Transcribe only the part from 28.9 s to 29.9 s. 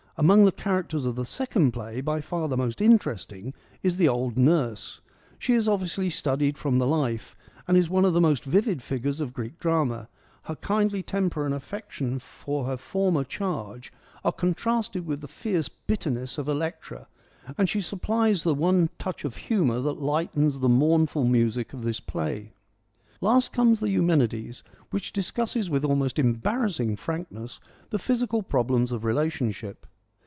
of relationship.